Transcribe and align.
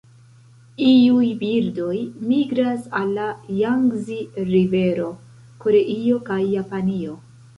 Iuj 0.85 1.27
birdoj 1.41 1.97
migras 2.29 2.87
al 3.01 3.11
la 3.17 3.27
Jangzi-rivero, 3.59 5.09
Koreio, 5.67 6.17
kaj 6.31 6.41
Japanio. 6.57 7.17